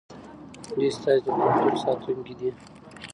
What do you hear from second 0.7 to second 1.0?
دوی